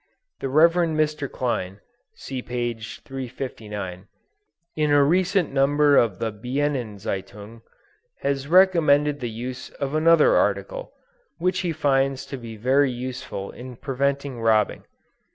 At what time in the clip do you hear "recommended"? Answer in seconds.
8.47-9.19